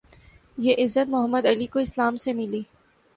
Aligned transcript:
یہ 0.57 0.75
عزت 0.77 1.09
Muhammad 1.09 1.45
Ali 1.45 1.65
کو 1.65 1.79
اسلام 1.79 2.17
سے 2.17 2.33
ملی 2.33 2.61